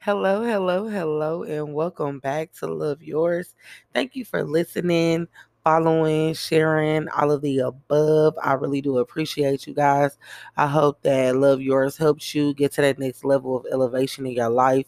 [0.00, 3.54] Hello, hello, hello, and welcome back to Love Yours.
[3.92, 5.28] Thank you for listening,
[5.62, 8.34] following, sharing, all of the above.
[8.42, 10.16] I really do appreciate you guys.
[10.56, 14.32] I hope that Love Yours helps you get to that next level of elevation in
[14.32, 14.86] your life.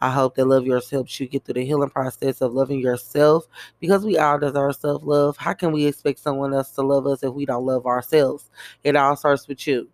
[0.00, 3.46] I hope that Love Yours helps you get through the healing process of loving yourself
[3.80, 5.36] because we all deserve self love.
[5.38, 8.50] How can we expect someone else to love us if we don't love ourselves?
[8.84, 9.88] It all starts with you.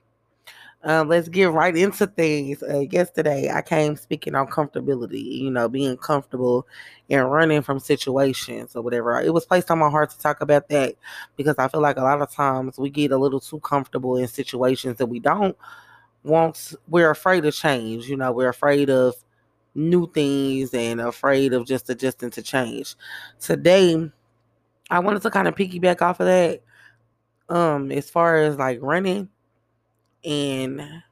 [0.85, 2.61] Um, let's get right into things.
[2.63, 6.67] Uh, yesterday, I came speaking on comfortability, you know, being comfortable
[7.09, 9.21] and running from situations or whatever.
[9.21, 10.97] It was placed on my heart to talk about that
[11.37, 14.27] because I feel like a lot of times we get a little too comfortable in
[14.27, 15.57] situations that we don't
[16.25, 18.09] want, we're afraid of change.
[18.09, 19.15] You know, we're afraid of
[19.77, 22.97] new things and afraid of just adjusting to change.
[23.39, 24.11] Today,
[24.91, 26.63] I wanted to kind of piggyback off of that.
[27.49, 29.29] Um, as far as like running
[30.25, 31.03] and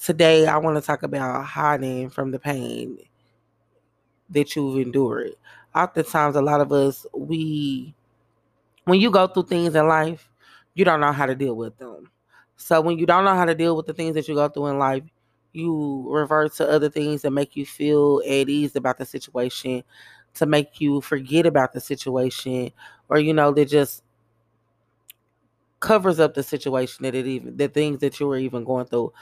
[0.00, 2.98] today I want to talk about hiding from the pain
[4.30, 5.32] that you've endured.
[5.74, 7.94] Oftentimes, a lot of us, we,
[8.84, 10.28] when you go through things in life,
[10.74, 12.10] you don't know how to deal with them.
[12.56, 14.68] So, when you don't know how to deal with the things that you go through
[14.68, 15.04] in life,
[15.52, 19.82] you revert to other things that make you feel at ease about the situation,
[20.34, 22.70] to make you forget about the situation,
[23.08, 24.02] or, you know, that just
[25.86, 29.12] covers up the situation that it even the things that you were even going through.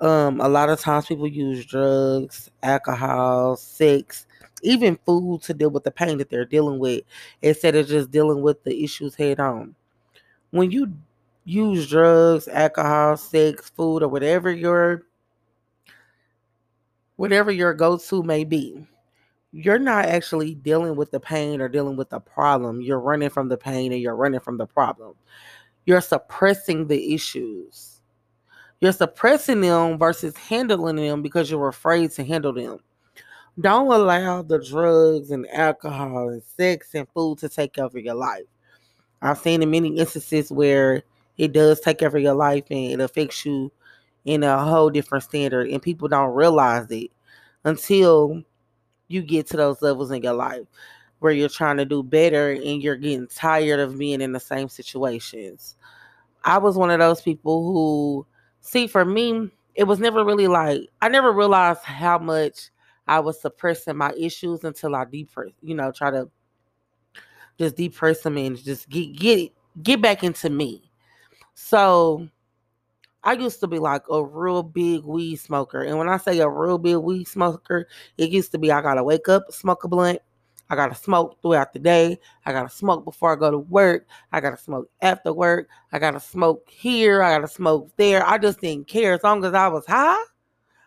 [0.00, 4.26] Um, a lot of times people use drugs, alcohol, sex,
[4.62, 7.02] even food to deal with the pain that they're dealing with
[7.42, 9.76] instead of just dealing with the issues head on.
[10.50, 10.92] When you
[11.44, 15.04] use drugs, alcohol, sex, food, or whatever your
[17.14, 18.84] whatever your go-to may be,
[19.52, 22.80] you're not actually dealing with the pain or dealing with the problem.
[22.80, 25.14] You're running from the pain and you're running from the problem.
[25.86, 28.00] You're suppressing the issues.
[28.80, 32.78] You're suppressing them versus handling them because you're afraid to handle them.
[33.60, 38.44] Don't allow the drugs and alcohol and sex and food to take over your life.
[39.20, 41.02] I've seen in many instances where
[41.38, 43.72] it does take over your life and it affects you
[44.24, 47.10] in a whole different standard, and people don't realize it
[47.64, 48.42] until
[49.08, 50.66] you get to those levels in your life
[51.20, 54.68] where you're trying to do better and you're getting tired of being in the same
[54.68, 55.76] situations.
[56.44, 58.26] I was one of those people who,
[58.60, 62.70] see, for me, it was never really like, I never realized how much
[63.06, 66.30] I was suppressing my issues until I depress, you know, try to
[67.58, 69.52] just depress them and just get get
[69.82, 70.90] get back into me.
[71.54, 72.28] So
[73.24, 75.82] I used to be like a real big weed smoker.
[75.82, 79.02] And when I say a real big weed smoker, it used to be I gotta
[79.02, 80.20] wake up, smoke a blunt,
[80.70, 82.18] I gotta smoke throughout the day.
[82.44, 84.06] I gotta smoke before I go to work.
[84.32, 85.68] I gotta smoke after work.
[85.92, 87.22] I gotta smoke here.
[87.22, 88.26] I gotta smoke there.
[88.26, 90.22] I just didn't care as long as I was high.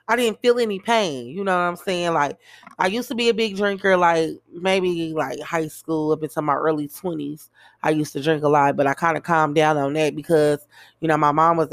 [0.07, 1.27] I didn't feel any pain.
[1.27, 2.13] You know what I'm saying?
[2.13, 2.37] Like
[2.77, 6.55] I used to be a big drinker, like maybe like high school up into my
[6.55, 7.49] early 20s.
[7.81, 10.67] I used to drink a lot, but I kind of calmed down on that because
[10.99, 11.69] you know my mom was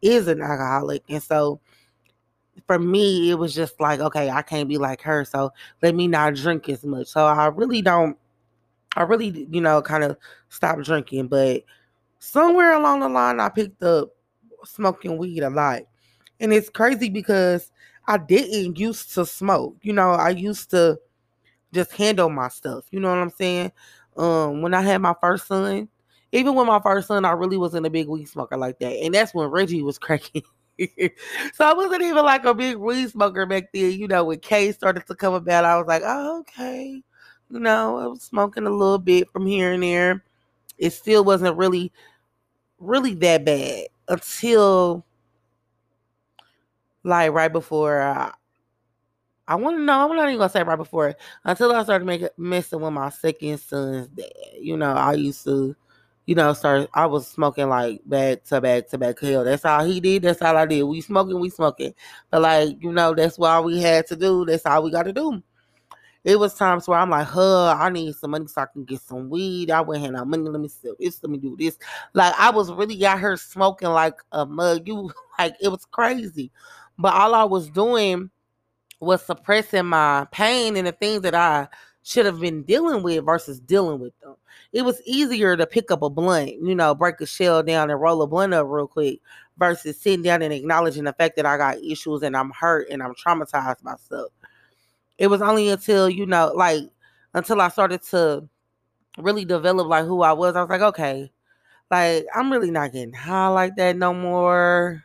[0.00, 1.60] is an alcoholic, and so
[2.66, 5.52] for me, it was just like, okay, I can't be like her, so
[5.82, 7.08] let me not drink as much.
[7.08, 8.16] So I really don't,
[8.96, 10.16] I really, you know, kind of
[10.48, 11.28] stopped drinking.
[11.28, 11.64] But
[12.18, 14.10] somewhere along the line, I picked up
[14.64, 15.82] smoking weed a lot.
[16.40, 17.70] And it's crazy because
[18.06, 19.76] I didn't used to smoke.
[19.82, 20.98] You know, I used to
[21.72, 22.84] just handle my stuff.
[22.90, 23.72] You know what I'm saying?
[24.16, 25.88] Um, when I had my first son,
[26.32, 28.92] even with my first son, I really wasn't a big weed smoker like that.
[28.92, 30.42] And that's when Reggie was cracking.
[31.54, 33.92] so I wasn't even like a big weed smoker back then.
[33.92, 37.02] You know, when K started to come about, I was like, oh, okay.
[37.50, 40.24] You know, I was smoking a little bit from here and there.
[40.78, 41.92] It still wasn't really,
[42.78, 45.04] really that bad until
[47.04, 48.32] like right before uh,
[49.48, 50.08] I, I want to know.
[50.08, 53.58] I'm not even gonna say right before until I started making messing with my second
[53.58, 54.26] son's dad.
[54.58, 55.76] You know, I used to
[56.26, 59.44] you know, start I was smoking like back to back to back hell.
[59.44, 60.82] That's all he did, that's all I did.
[60.84, 61.94] We smoking, we smoking.
[62.30, 64.44] But like, you know, that's all we had to do.
[64.44, 65.42] That's all we gotta do.
[66.24, 69.00] It was times where I'm like, huh, I need some money so I can get
[69.00, 69.72] some weed.
[69.72, 70.48] I went had no money.
[70.48, 71.20] Let me sell this.
[71.22, 71.76] Let me do this.
[72.14, 74.86] Like I was really got her smoking like a mug.
[74.86, 76.52] You like it was crazy.
[76.98, 78.30] But all I was doing
[79.00, 81.66] was suppressing my pain and the things that I
[82.04, 84.36] should have been dealing with versus dealing with them.
[84.72, 88.00] It was easier to pick up a blunt, you know, break a shell down and
[88.00, 89.20] roll a blunt up real quick
[89.58, 93.02] versus sitting down and acknowledging the fact that I got issues and I'm hurt and
[93.02, 94.32] I'm traumatized myself.
[95.18, 96.84] It was only until, you know, like
[97.34, 98.48] until I started to
[99.18, 101.30] really develop like who I was, I was like, okay,
[101.90, 105.04] like I'm really not getting high like that no more.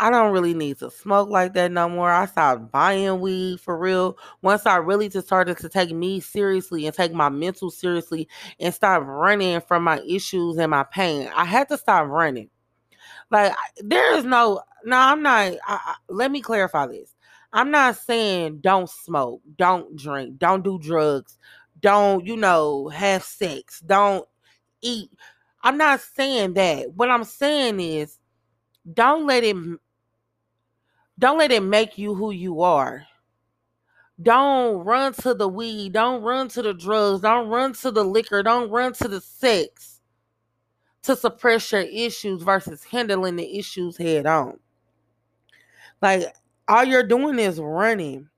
[0.00, 2.10] I don't really need to smoke like that no more.
[2.10, 4.16] I stopped buying weed for real.
[4.42, 8.28] Once I really just started to take me seriously and take my mental seriously
[8.60, 12.50] and stop running from my issues and my pain, I had to stop running.
[13.30, 15.52] Like there is no, no, I'm not.
[15.52, 17.14] I, I, let me clarify this.
[17.52, 21.38] I'm not saying don't smoke, don't drink, don't do drugs,
[21.80, 24.26] don't you know have sex, don't
[24.82, 25.10] eat.
[25.62, 26.92] I'm not saying that.
[26.92, 28.18] What I'm saying is
[28.94, 29.56] don't let it
[31.18, 33.06] don't let it make you who you are.
[34.20, 35.92] Don't run to the weed.
[35.92, 37.22] Don't run to the drugs.
[37.22, 38.42] Don't run to the liquor.
[38.42, 40.00] Don't run to the sex
[41.02, 44.58] to suppress your issues versus handling the issues head on.
[46.02, 46.34] Like,
[46.66, 48.28] all you're doing is running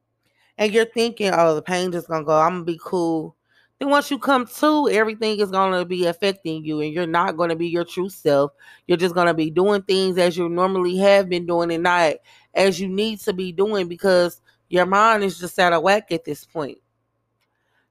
[0.58, 2.38] and you're thinking, oh, the pain just gonna go.
[2.38, 3.34] I'm gonna be cool.
[3.80, 7.56] Then once you come to, everything is gonna be affecting you, and you're not gonna
[7.56, 8.52] be your true self.
[8.86, 12.16] You're just gonna be doing things as you normally have been doing, and not
[12.54, 16.26] as you need to be doing because your mind is just out of whack at
[16.26, 16.76] this point.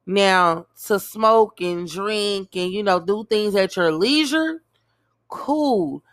[0.06, 4.62] Now, to smoke and drink and you know do things at your leisure,
[5.28, 6.04] cool.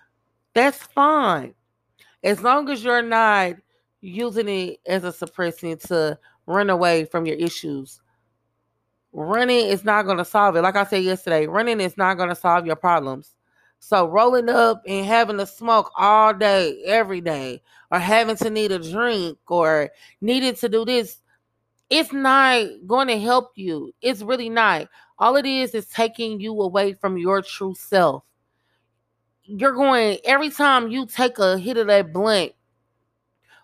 [0.54, 1.54] That's fine.
[2.24, 3.56] As long as you're not
[4.00, 8.00] using it as a suppressant to run away from your issues
[9.16, 10.62] running is not going to solve it.
[10.62, 13.34] Like I said yesterday, running is not going to solve your problems.
[13.78, 18.72] So rolling up and having to smoke all day, every day, or having to need
[18.72, 19.90] a drink or
[20.20, 21.20] needing to do this,
[21.88, 23.92] it's not going to help you.
[24.02, 24.88] It's really not.
[25.18, 28.22] All it is is taking you away from your true self.
[29.44, 32.52] You're going every time you take a hit of that blunt,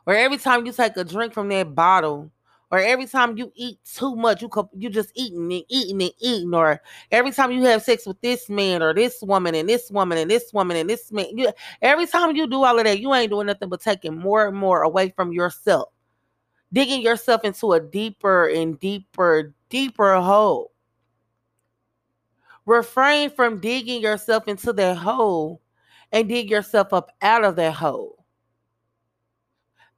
[0.06, 2.30] or every time you take a drink from that bottle,
[2.72, 6.54] or every time you eat too much, you you just eating and eating and eating,
[6.54, 6.80] or
[7.10, 10.30] every time you have sex with this man or this woman and this woman and
[10.30, 11.52] this woman and this man, you,
[11.82, 14.56] every time you do all of that, you ain't doing nothing but taking more and
[14.56, 15.90] more away from yourself,
[16.72, 20.72] digging yourself into a deeper and deeper, deeper hole.
[22.64, 25.60] Refrain from digging yourself into that hole
[26.10, 28.21] and dig yourself up out of that hole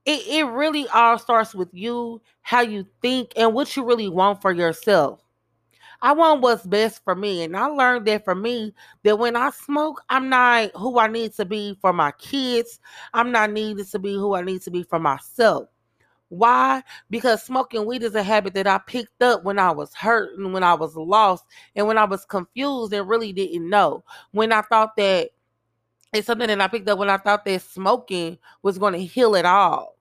[0.05, 4.43] it, it really all starts with you, how you think, and what you really want
[4.43, 5.21] for yourself.
[6.03, 7.43] I want what's best for me.
[7.43, 8.75] And I learned that for me,
[9.05, 12.79] that when I smoke, I'm not who I need to be for my kids.
[13.15, 15.69] I'm not needed to be who I need to be for myself.
[16.29, 16.83] Why?
[17.09, 20.53] Because smoking weed is a habit that I picked up when I was hurt and
[20.53, 24.05] when I was lost and when I was confused and really didn't know.
[24.33, 25.31] When I thought that
[26.13, 29.35] it's something that I picked up when I thought that smoking was going to heal
[29.35, 29.94] it all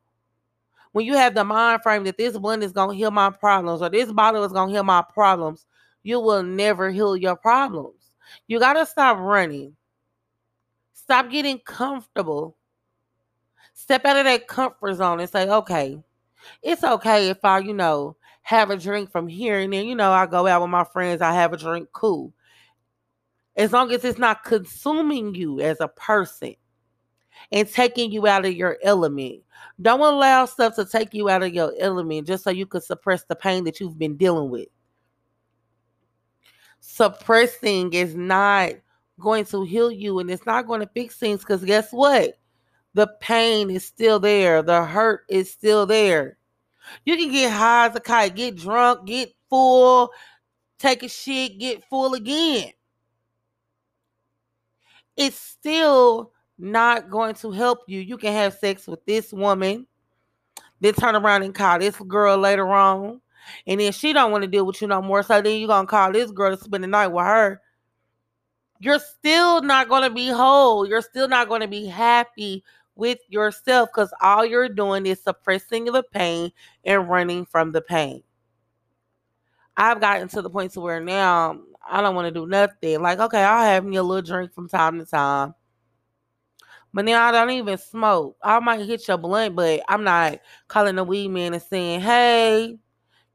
[0.93, 3.89] when you have the mind frame that this blunt is gonna heal my problems or
[3.89, 5.65] this bottle is gonna heal my problems,
[6.03, 8.15] you will never heal your problems.
[8.47, 9.75] You gotta stop running.
[10.93, 12.55] Stop getting comfortable.
[13.73, 15.99] Step out of that comfort zone and say, okay,
[16.61, 20.11] it's okay if I, you know, have a drink from here and then, you know,
[20.11, 22.33] I go out with my friends, I have a drink, cool.
[23.55, 26.55] As long as it's not consuming you as a person
[27.53, 29.43] and taking you out of your element.
[29.79, 33.23] Don't allow stuff to take you out of your element just so you can suppress
[33.25, 34.67] the pain that you've been dealing with.
[36.79, 38.71] Suppressing is not
[39.19, 42.39] going to heal you and it's not going to fix things because guess what?
[42.95, 46.37] The pain is still there, the hurt is still there.
[47.05, 50.09] You can get high as a kite, get drunk, get full,
[50.79, 52.71] take a shit, get full again.
[55.15, 56.33] It's still
[56.63, 57.99] not going to help you.
[57.99, 59.85] You can have sex with this woman,
[60.79, 63.21] then turn around and call this girl later on.
[63.67, 65.21] And then she don't want to deal with you no more.
[65.21, 67.61] So then you're gonna call this girl to spend the night with her.
[68.79, 70.87] You're still not gonna be whole.
[70.87, 72.63] You're still not gonna be happy
[72.95, 76.51] with yourself because all you're doing is suppressing the pain
[76.85, 78.23] and running from the pain.
[79.75, 83.01] I've gotten to the point to where now I don't want to do nothing.
[83.01, 85.55] Like, okay, I'll have me a little drink from time to time.
[86.93, 88.37] But now I don't even smoke.
[88.41, 92.77] I might hit your blunt, but I'm not calling the weed man and saying, hey,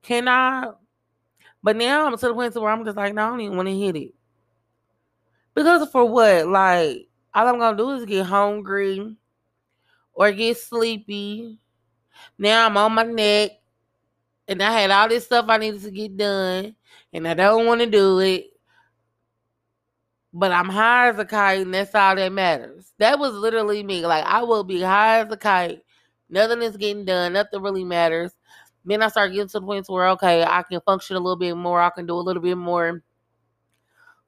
[0.03, 0.71] can I?
[1.63, 3.57] But now I'm to the point to where I'm just like, no, I don't even
[3.57, 4.15] want to hit it.
[5.55, 6.47] Because for what?
[6.47, 9.17] Like, all I'm gonna do is get hungry
[10.15, 11.59] or get sleepy.
[12.39, 13.51] Now I'm on my neck
[14.47, 16.75] and I had all this stuff I needed to get done,
[17.13, 18.47] and I don't want to do it
[20.33, 22.93] but I'm high as a kite, and that's all that matters.
[22.99, 24.07] That was literally me.
[24.07, 25.81] Like I will be high as a kite.
[26.29, 27.33] Nothing is getting done.
[27.33, 28.33] Nothing really matters.
[28.85, 31.57] Then I start getting to the point where okay, I can function a little bit
[31.57, 31.81] more.
[31.81, 33.03] I can do a little bit more.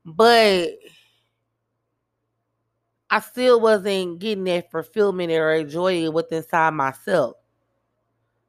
[0.04, 0.70] But
[3.10, 7.36] I still wasn't getting that fulfillment or enjoying within inside myself.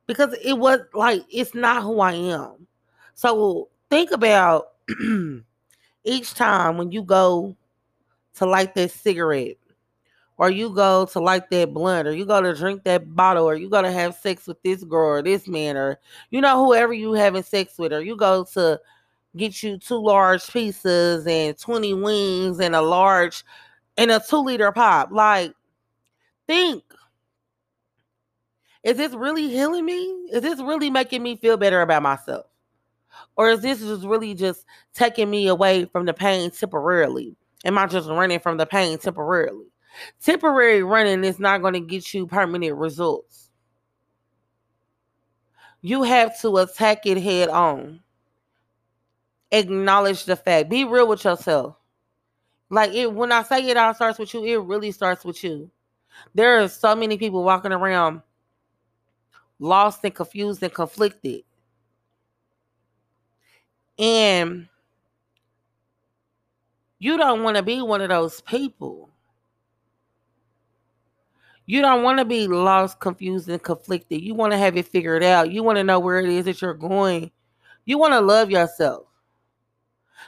[0.08, 2.68] Because it was like it's not who I am.
[3.14, 4.68] So think about
[6.04, 7.56] each time when you go
[8.36, 9.58] to light that cigarette
[10.42, 13.54] or you go to light that blunt, or you go to drink that bottle, or
[13.54, 16.00] you go to have sex with this girl or this man, or
[16.32, 18.80] you know, whoever you having sex with, or you go to
[19.38, 23.44] get you two large pizzas and 20 wings and a large
[23.98, 25.12] and a two liter pop.
[25.12, 25.54] Like,
[26.48, 26.84] think.
[28.84, 30.08] Is this really healing me?
[30.34, 32.48] Is this really making me feel better about myself?
[33.42, 37.36] Or is this just really just taking me away from the pain temporarily?
[37.66, 39.66] Am I just running from the pain temporarily?
[40.24, 43.50] Temporary running is not going to get you permanent results.
[45.82, 48.02] You have to attack it head on.
[49.52, 50.70] Acknowledge the fact.
[50.70, 51.78] Be real with yourself.
[52.70, 55.72] Like it when I say it all starts with you, it really starts with you.
[56.36, 58.22] There are so many people walking around
[59.58, 61.42] lost and confused and conflicted.
[64.00, 64.68] And
[67.00, 69.10] you don't want to be one of those people.
[71.66, 74.22] You don't want to be lost, confused, and conflicted.
[74.22, 75.52] You want to have it figured out.
[75.52, 77.32] You want to know where it is that you're going.
[77.86, 79.08] You want to love yourself.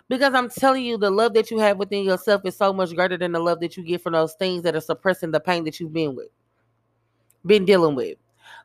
[0.10, 3.17] Because I'm telling you, the love that you have within yourself is so much greater
[3.17, 5.79] than the love that you get from those things that are suppressing the pain that
[5.79, 6.29] you've been with,
[7.46, 8.17] been dealing with.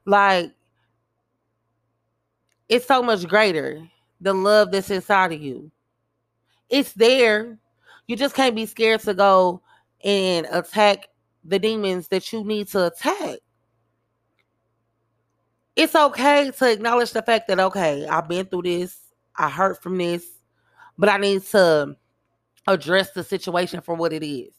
[0.04, 0.52] Like,
[2.68, 3.88] it's so much greater
[4.20, 5.70] the love that's inside of you.
[6.68, 7.58] It's there.
[8.06, 9.62] You just can't be scared to go
[10.04, 11.08] and attack
[11.44, 13.38] the demons that you need to attack.
[15.76, 18.98] It's okay to acknowledge the fact that, okay, I've been through this,
[19.36, 20.26] I hurt from this,
[20.98, 21.96] but I need to
[22.66, 24.52] address the situation for what it is.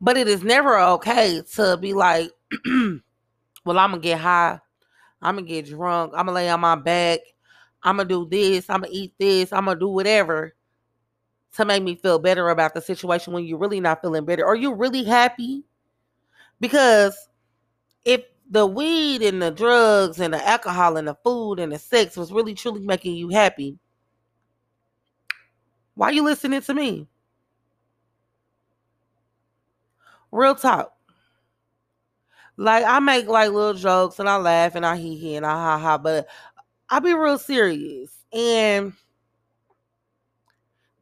[0.00, 2.30] But it is never okay to be like,
[3.64, 4.60] well, I'm gonna get high,
[5.22, 7.20] I'm gonna get drunk, I'm gonna lay on my back,
[7.82, 10.54] I'm gonna do this, I'm gonna eat this, I'm gonna do whatever
[11.56, 14.44] to make me feel better about the situation when you're really not feeling better.
[14.44, 15.64] Are you really happy?
[16.60, 17.28] Because
[18.04, 22.16] if the weed and the drugs and the alcohol and the food and the sex
[22.16, 23.78] was really truly making you happy,
[25.94, 27.08] why are you listening to me?
[30.30, 30.92] Real talk.
[32.58, 35.52] Like I make like little jokes and I laugh and I hee hee and I
[35.52, 36.26] ha ha, but
[36.88, 38.12] I be real serious.
[38.32, 38.92] And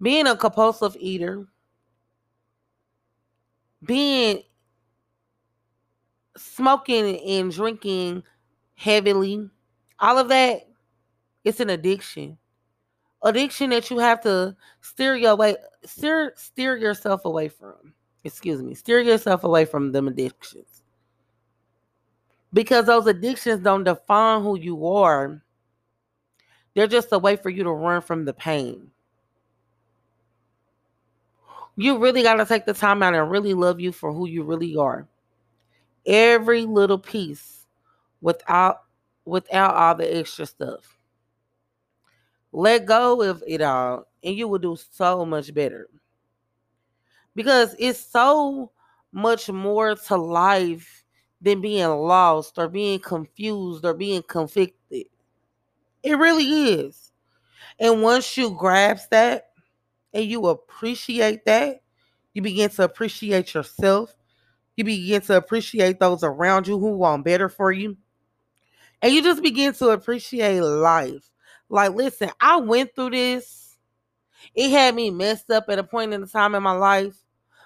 [0.00, 1.46] being a compulsive eater,
[3.82, 4.42] being
[6.36, 8.22] smoking and drinking
[8.74, 9.48] heavily,
[9.98, 10.68] all of that,
[11.44, 12.38] it's an addiction.
[13.22, 17.94] Addiction that you have to steer your way, steer steer yourself away from.
[18.22, 20.82] Excuse me, steer yourself away from them addictions.
[22.52, 25.42] Because those addictions don't define who you are.
[26.74, 28.90] They're just a way for you to run from the pain
[31.76, 34.44] you really got to take the time out and really love you for who you
[34.44, 35.08] really are.
[36.06, 37.66] Every little piece
[38.20, 38.82] without
[39.24, 40.98] without all the extra stuff.
[42.52, 45.88] Let go of it all and you will do so much better.
[47.34, 48.70] Because it's so
[49.10, 51.04] much more to life
[51.40, 55.06] than being lost or being confused or being conflicted.
[56.04, 57.12] It really is.
[57.80, 59.48] And once you grasp that,
[60.12, 61.82] and you appreciate that,
[62.34, 64.14] you begin to appreciate yourself.
[64.76, 67.96] You begin to appreciate those around you who want better for you.
[69.02, 71.30] And you just begin to appreciate life.
[71.68, 73.76] Like, listen, I went through this.
[74.54, 77.23] It had me messed up at a point in the time in my life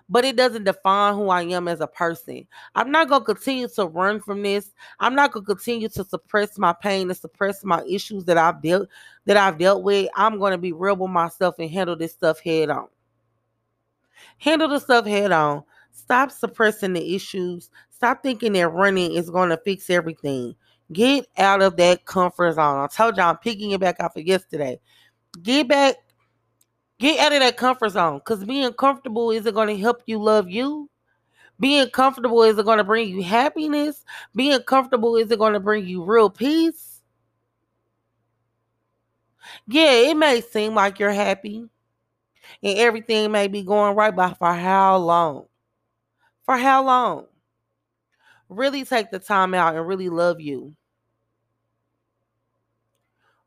[0.08, 2.46] but it doesn't define who I am as a person.
[2.74, 4.72] I'm not going to continue to run from this.
[5.00, 8.62] I'm not going to continue to suppress my pain and suppress my issues that I've
[8.62, 8.88] dealt
[9.26, 10.08] that I've dealt with.
[10.16, 12.88] I'm going to be real with myself and handle this stuff head on.
[14.38, 15.64] Handle the stuff head on.
[15.92, 17.70] Stop suppressing the issues.
[17.90, 20.54] Stop thinking that running is going to fix everything.
[20.92, 22.78] Get out of that comfort zone.
[22.78, 24.80] I told y'all I'm picking it back up for yesterday.
[25.42, 25.96] Get back
[26.98, 30.50] Get out of that comfort zone because being comfortable isn't going to help you love
[30.50, 30.90] you.
[31.60, 34.04] Being comfortable isn't going to bring you happiness.
[34.34, 37.02] Being comfortable isn't going to bring you real peace.
[39.66, 41.68] Yeah, it may seem like you're happy
[42.62, 45.46] and everything may be going right, but for how long?
[46.44, 47.26] For how long?
[48.48, 50.74] Really take the time out and really love you.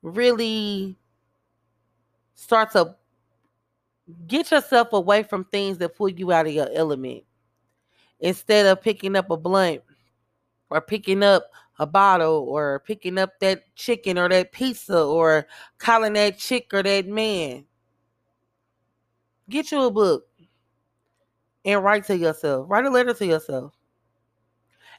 [0.02, 0.98] Really
[2.36, 2.96] start to
[4.28, 7.24] Get yourself away from things that pull you out of your element.
[8.20, 9.82] Instead of picking up a blunt
[10.70, 15.48] or picking up a bottle or picking up that chicken or that pizza or
[15.80, 17.66] calling that chick or that man.
[19.50, 20.28] Get you a book
[21.66, 22.68] and write to yourself.
[22.70, 23.74] Write a letter to yourself,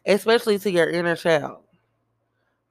[0.04, 1.62] especially to your inner child.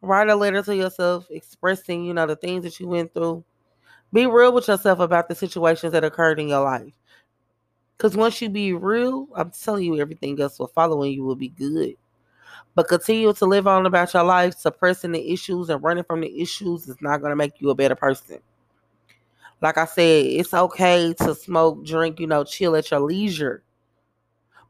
[0.01, 3.43] Write a letter to yourself expressing, you know, the things that you went through.
[4.13, 6.91] Be real with yourself about the situations that occurred in your life.
[7.97, 11.35] Because once you be real, I'm telling you, everything else will follow and you will
[11.35, 11.95] be good.
[12.75, 16.41] But continue to live on about your life, suppressing the issues and running from the
[16.41, 18.39] issues is not going to make you a better person.
[19.61, 23.63] Like I said, it's okay to smoke, drink, you know, chill at your leisure.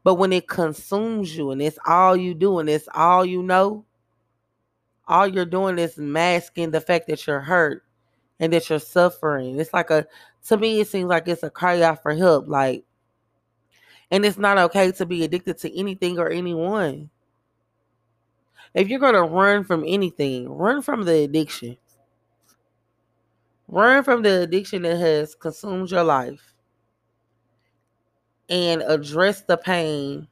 [0.04, 3.84] But when it consumes you and it's all you do and it's all you know,
[5.08, 7.84] all you're doing is masking the fact that you're hurt
[8.42, 9.58] and that you're suffering.
[9.60, 10.04] It's like a,
[10.48, 12.48] to me, it seems like it's a cry out for help.
[12.48, 12.84] Like,
[14.10, 17.08] and it's not okay to be addicted to anything or anyone.
[18.74, 21.76] If you're going to run from anything, run from the addiction.
[23.68, 26.56] Run from the addiction that has consumed your life
[28.48, 30.26] and address the pain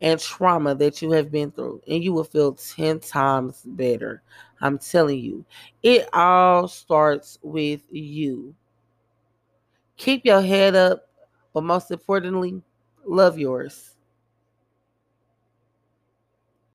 [0.00, 4.22] and trauma that you have been through, and you will feel 10 times better.
[4.60, 5.44] I'm telling you,
[5.82, 8.54] it all starts with you.
[9.96, 11.08] Keep your head up,
[11.52, 12.62] but most importantly,
[13.04, 13.96] love yours.